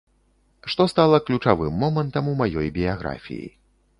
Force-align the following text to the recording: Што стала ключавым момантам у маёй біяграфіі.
Што 0.73 0.87
стала 0.93 1.19
ключавым 1.27 1.77
момантам 1.83 2.31
у 2.33 2.35
маёй 2.41 2.73
біяграфіі. 2.81 3.47